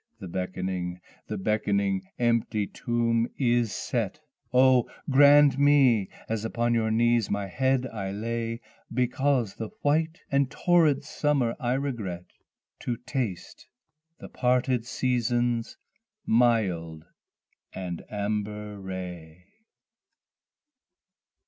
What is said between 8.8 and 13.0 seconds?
(Because the white and torrid summer I regret), To